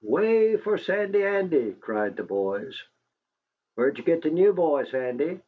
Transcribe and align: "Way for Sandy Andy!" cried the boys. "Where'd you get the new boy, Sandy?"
"Way 0.03 0.57
for 0.57 0.79
Sandy 0.79 1.23
Andy!" 1.23 1.73
cried 1.79 2.15
the 2.17 2.23
boys. 2.23 2.81
"Where'd 3.75 3.99
you 3.99 4.03
get 4.03 4.23
the 4.23 4.31
new 4.31 4.51
boy, 4.51 4.85
Sandy?" 4.85 5.39